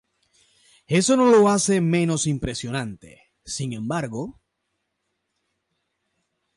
Eso 0.87 1.15
no 1.15 1.27
lo 1.29 1.47
hace 1.49 1.79
menos 1.79 2.25
impresionante, 2.25 3.21
sin 3.45 3.71
embargo. 3.73 4.41